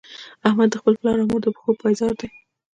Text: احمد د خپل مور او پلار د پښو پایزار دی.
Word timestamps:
احمد 0.47 0.69
د 0.71 0.75
خپل 0.81 0.93
مور 1.03 1.17
او 1.21 1.25
پلار 1.29 1.41
د 1.43 1.47
پښو 1.55 1.71
پایزار 1.81 2.13
دی. 2.19 2.29